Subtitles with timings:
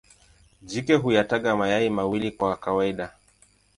[0.61, 3.11] Jike huyataga mayai mawili kwa kawaida.